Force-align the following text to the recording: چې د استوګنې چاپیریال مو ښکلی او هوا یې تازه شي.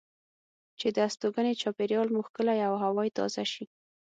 چې 0.79 0.87
د 0.95 0.97
استوګنې 1.07 1.53
چاپیریال 1.61 2.07
مو 2.13 2.21
ښکلی 2.27 2.59
او 2.67 2.73
هوا 2.83 3.01
یې 3.07 3.15
تازه 3.19 3.43
شي. 3.51 3.65